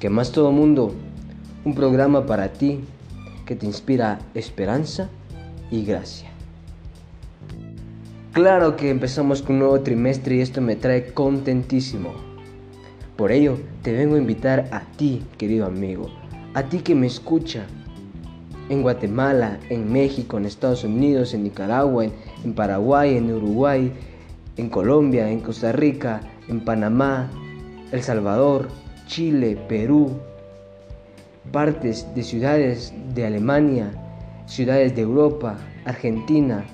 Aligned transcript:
que 0.00 0.10
más 0.10 0.32
todo 0.32 0.50
mundo, 0.50 0.92
un 1.64 1.74
programa 1.74 2.26
para 2.26 2.52
ti 2.54 2.80
que 3.44 3.54
te 3.54 3.66
inspira 3.66 4.18
esperanza 4.34 5.10
y 5.70 5.84
gracia. 5.84 6.30
Claro 8.32 8.76
que 8.76 8.90
empezamos 8.90 9.42
con 9.42 9.56
un 9.56 9.58
nuevo 9.60 9.80
trimestre 9.80 10.36
y 10.36 10.40
esto 10.40 10.60
me 10.62 10.74
trae 10.74 11.12
contentísimo. 11.12 12.14
Por 13.16 13.30
ello, 13.30 13.58
te 13.82 13.92
vengo 13.92 14.14
a 14.14 14.18
invitar 14.18 14.68
a 14.72 14.80
ti, 14.96 15.22
querido 15.36 15.66
amigo, 15.66 16.08
a 16.54 16.62
ti 16.62 16.78
que 16.78 16.94
me 16.94 17.06
escucha, 17.06 17.66
en 18.70 18.82
Guatemala, 18.82 19.58
en 19.68 19.92
México, 19.92 20.38
en 20.38 20.46
Estados 20.46 20.84
Unidos, 20.84 21.34
en 21.34 21.42
Nicaragua, 21.42 22.04
en, 22.04 22.54
Paraguay, 22.54 23.16
en 23.16 23.34
Uruguay, 23.34 23.92
en 24.56 24.70
Colombia, 24.70 25.28
en 25.28 25.40
Costa 25.40 25.72
Rica, 25.72 26.20
en 26.48 26.60
Panamá, 26.64 27.30
El 27.90 28.02
Salvador, 28.02 28.68
Chile, 29.10 29.58
Perú, 29.68 30.20
partes 31.50 32.06
de 32.14 32.22
ciudades 32.22 32.94
de 33.12 33.26
Alemania, 33.26 33.90
ciudades 34.46 34.94
de 34.94 35.02
Europa, 35.02 35.58
Argentina, 35.84 36.64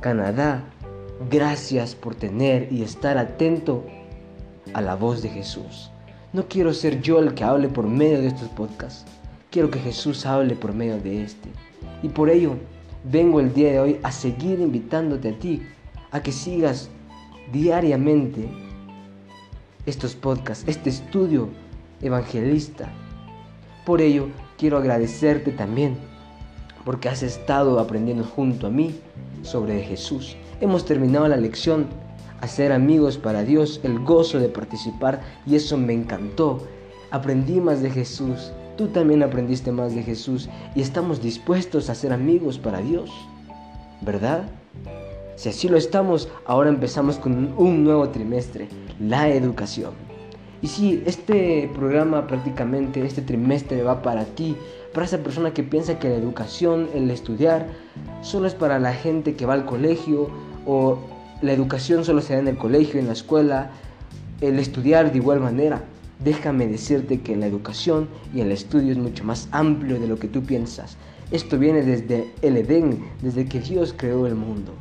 Canadá. 0.00 0.62
Gracias 1.28 1.96
por 1.96 2.14
tener 2.14 2.72
y 2.72 2.84
estar 2.84 3.18
atento 3.18 3.84
a 4.72 4.80
la 4.80 4.94
voz 4.94 5.20
de 5.20 5.30
Jesús. 5.30 5.90
No 6.32 6.46
quiero 6.46 6.72
ser 6.72 7.00
yo 7.00 7.18
el 7.18 7.34
que 7.34 7.42
hable 7.42 7.68
por 7.68 7.88
medio 7.88 8.20
de 8.20 8.28
estos 8.28 8.48
podcasts. 8.50 9.04
Quiero 9.50 9.68
que 9.68 9.80
Jesús 9.80 10.26
hable 10.26 10.54
por 10.54 10.72
medio 10.72 11.00
de 11.00 11.24
este. 11.24 11.48
Y 12.04 12.08
por 12.08 12.30
ello 12.30 12.54
vengo 13.02 13.40
el 13.40 13.52
día 13.52 13.72
de 13.72 13.80
hoy 13.80 14.00
a 14.04 14.12
seguir 14.12 14.60
invitándote 14.60 15.30
a 15.30 15.38
ti 15.40 15.62
a 16.12 16.22
que 16.22 16.30
sigas 16.30 16.88
diariamente 17.52 18.48
estos 19.88 20.14
podcasts, 20.14 20.64
este 20.66 20.90
estudio 20.90 21.48
evangelista. 22.02 22.90
Por 23.86 24.02
ello, 24.02 24.28
quiero 24.58 24.76
agradecerte 24.76 25.50
también 25.52 25.96
porque 26.84 27.08
has 27.08 27.22
estado 27.22 27.80
aprendiendo 27.80 28.24
junto 28.24 28.66
a 28.66 28.70
mí 28.70 28.98
sobre 29.42 29.82
Jesús. 29.82 30.36
Hemos 30.60 30.84
terminado 30.84 31.26
la 31.28 31.36
lección, 31.36 31.86
hacer 32.40 32.72
amigos 32.72 33.16
para 33.16 33.42
Dios, 33.44 33.80
el 33.82 33.98
gozo 34.00 34.38
de 34.38 34.48
participar 34.48 35.22
y 35.46 35.56
eso 35.56 35.76
me 35.76 35.94
encantó. 35.94 36.66
Aprendí 37.10 37.60
más 37.60 37.82
de 37.82 37.90
Jesús, 37.90 38.52
tú 38.76 38.88
también 38.88 39.22
aprendiste 39.22 39.72
más 39.72 39.94
de 39.94 40.02
Jesús 40.02 40.48
y 40.74 40.82
estamos 40.82 41.22
dispuestos 41.22 41.88
a 41.88 41.94
ser 41.94 42.12
amigos 42.12 42.58
para 42.58 42.80
Dios, 42.80 43.10
¿verdad? 44.02 44.44
Si 45.38 45.48
así 45.50 45.68
lo 45.68 45.76
estamos, 45.76 46.28
ahora 46.46 46.68
empezamos 46.68 47.16
con 47.16 47.54
un 47.56 47.84
nuevo 47.84 48.08
trimestre, 48.08 48.66
la 48.98 49.28
educación. 49.28 49.92
Y 50.62 50.66
sí, 50.66 51.00
este 51.06 51.70
programa 51.76 52.26
prácticamente, 52.26 53.06
este 53.06 53.22
trimestre 53.22 53.84
va 53.84 54.02
para 54.02 54.24
ti, 54.24 54.56
para 54.92 55.06
esa 55.06 55.18
persona 55.18 55.54
que 55.54 55.62
piensa 55.62 56.00
que 56.00 56.08
la 56.08 56.16
educación, 56.16 56.88
el 56.92 57.08
estudiar, 57.08 57.68
solo 58.20 58.48
es 58.48 58.54
para 58.54 58.80
la 58.80 58.92
gente 58.92 59.36
que 59.36 59.46
va 59.46 59.54
al 59.54 59.64
colegio 59.64 60.28
o 60.66 60.98
la 61.40 61.52
educación 61.52 62.04
solo 62.04 62.20
se 62.20 62.32
da 62.32 62.40
en 62.40 62.48
el 62.48 62.58
colegio, 62.58 62.98
en 62.98 63.06
la 63.06 63.12
escuela, 63.12 63.70
el 64.40 64.58
estudiar 64.58 65.12
de 65.12 65.18
igual 65.18 65.38
manera. 65.38 65.84
Déjame 66.18 66.66
decirte 66.66 67.20
que 67.20 67.36
la 67.36 67.46
educación 67.46 68.08
y 68.34 68.40
el 68.40 68.50
estudio 68.50 68.90
es 68.90 68.98
mucho 68.98 69.22
más 69.22 69.46
amplio 69.52 70.00
de 70.00 70.08
lo 70.08 70.18
que 70.18 70.26
tú 70.26 70.42
piensas. 70.42 70.96
Esto 71.30 71.60
viene 71.60 71.82
desde 71.82 72.28
el 72.42 72.56
Edén, 72.56 73.04
desde 73.22 73.44
que 73.44 73.60
Dios 73.60 73.94
creó 73.96 74.26
el 74.26 74.34
mundo. 74.34 74.72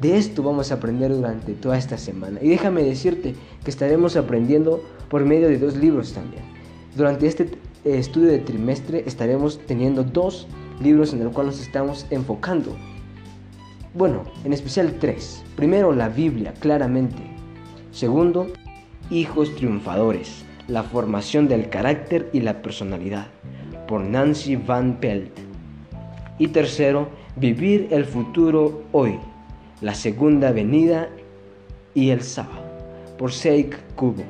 De 0.00 0.16
esto 0.16 0.42
vamos 0.42 0.70
a 0.70 0.76
aprender 0.76 1.14
durante 1.14 1.52
toda 1.52 1.76
esta 1.76 1.98
semana. 1.98 2.38
Y 2.40 2.48
déjame 2.48 2.82
decirte 2.82 3.34
que 3.62 3.70
estaremos 3.70 4.16
aprendiendo 4.16 4.82
por 5.10 5.26
medio 5.26 5.48
de 5.48 5.58
dos 5.58 5.76
libros 5.76 6.14
también. 6.14 6.42
Durante 6.96 7.26
este 7.26 7.44
eh, 7.84 7.98
estudio 7.98 8.28
de 8.28 8.38
trimestre 8.38 9.04
estaremos 9.06 9.60
teniendo 9.66 10.02
dos 10.02 10.48
libros 10.80 11.12
en 11.12 11.22
los 11.22 11.34
cuales 11.34 11.56
nos 11.56 11.66
estamos 11.66 12.06
enfocando. 12.08 12.74
Bueno, 13.92 14.24
en 14.44 14.54
especial 14.54 14.94
tres. 14.98 15.42
Primero, 15.54 15.92
la 15.92 16.08
Biblia, 16.08 16.54
claramente. 16.58 17.22
Segundo, 17.90 18.46
Hijos 19.10 19.54
Triunfadores, 19.56 20.46
la 20.66 20.82
formación 20.82 21.46
del 21.46 21.68
carácter 21.68 22.30
y 22.32 22.40
la 22.40 22.62
personalidad, 22.62 23.26
por 23.86 24.00
Nancy 24.00 24.56
Van 24.56 24.98
Pelt. 24.98 25.32
Y 26.38 26.48
tercero, 26.48 27.08
Vivir 27.36 27.88
el 27.92 28.04
futuro 28.04 28.82
hoy, 28.90 29.18
la 29.80 29.94
segunda 29.94 30.52
venida 30.52 31.08
y 31.94 32.10
el 32.10 32.22
sábado, 32.22 32.62
por 33.18 33.32
Seik 33.32 33.78
Kubo. 33.94 34.24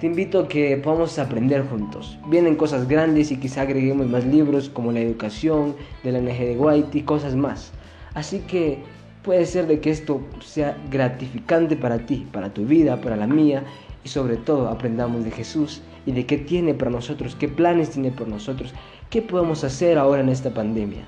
Te 0.00 0.06
invito 0.06 0.40
a 0.40 0.48
que 0.48 0.76
podamos 0.76 1.18
aprender 1.18 1.66
juntos. 1.68 2.18
Vienen 2.28 2.56
cosas 2.56 2.86
grandes 2.88 3.30
y 3.30 3.36
quizá 3.36 3.62
agreguemos 3.62 4.08
más 4.08 4.26
libros 4.26 4.68
como 4.68 4.92
la 4.92 5.00
educación 5.00 5.74
de 6.02 6.12
la 6.12 6.20
NG 6.20 6.38
de 6.38 6.56
White 6.58 6.98
y 6.98 7.02
cosas 7.02 7.34
más. 7.34 7.72
Así 8.14 8.40
que 8.40 8.78
puede 9.22 9.46
ser 9.46 9.66
de 9.66 9.80
que 9.80 9.90
esto 9.90 10.20
sea 10.44 10.76
gratificante 10.90 11.76
para 11.76 11.98
ti, 12.04 12.26
para 12.32 12.52
tu 12.52 12.66
vida, 12.66 13.00
para 13.00 13.16
la 13.16 13.26
mía 13.26 13.62
y 14.04 14.08
sobre 14.08 14.36
todo 14.36 14.68
aprendamos 14.68 15.24
de 15.24 15.30
Jesús 15.30 15.80
y 16.04 16.12
de 16.12 16.26
qué 16.26 16.38
tiene 16.38 16.74
para 16.74 16.90
nosotros, 16.90 17.36
qué 17.36 17.48
planes 17.48 17.90
tiene 17.90 18.10
por 18.10 18.28
nosotros, 18.28 18.74
qué 19.10 19.22
podemos 19.22 19.64
hacer 19.64 19.96
ahora 19.96 20.22
en 20.22 20.28
esta 20.28 20.52
pandemia. 20.52 21.04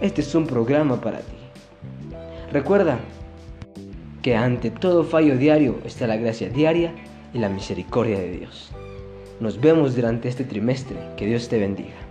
Este 0.00 0.22
es 0.22 0.34
un 0.34 0.46
programa 0.46 1.00
para 1.00 1.20
ti. 1.20 1.45
Recuerda 2.56 2.98
que 4.22 4.34
ante 4.34 4.70
todo 4.70 5.04
fallo 5.04 5.36
diario 5.36 5.78
está 5.84 6.06
la 6.06 6.16
gracia 6.16 6.48
diaria 6.48 6.94
y 7.34 7.38
la 7.38 7.50
misericordia 7.50 8.18
de 8.18 8.30
Dios. 8.30 8.70
Nos 9.40 9.60
vemos 9.60 9.94
durante 9.94 10.30
este 10.30 10.42
trimestre. 10.42 10.96
Que 11.18 11.26
Dios 11.26 11.50
te 11.50 11.58
bendiga. 11.58 12.05